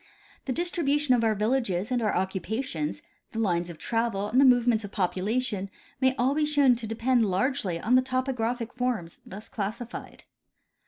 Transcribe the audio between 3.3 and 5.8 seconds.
the lines of travel, and the move ments of population